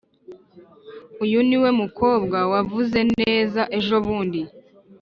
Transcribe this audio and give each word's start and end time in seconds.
uyu 1.23 1.39
niwe 1.47 1.69
mukobwa 1.81 2.37
wavuze 2.51 2.99
neza 3.21 3.61
ejobundi? 3.77 4.41